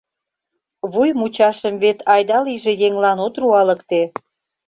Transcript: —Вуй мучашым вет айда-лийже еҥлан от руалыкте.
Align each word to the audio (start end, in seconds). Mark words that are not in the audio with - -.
—Вуй 0.91 1.09
мучашым 1.19 1.75
вет 1.83 1.99
айда-лийже 2.13 2.73
еҥлан 2.87 3.17
от 3.25 3.35
руалыкте. 3.41 4.01